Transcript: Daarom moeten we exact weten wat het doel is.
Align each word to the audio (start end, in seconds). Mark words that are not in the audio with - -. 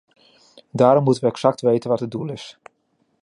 Daarom 0.71 1.03
moeten 1.03 1.23
we 1.23 1.29
exact 1.29 1.61
weten 1.61 1.89
wat 1.89 1.99
het 1.99 2.11
doel 2.11 2.31
is. 2.31 2.59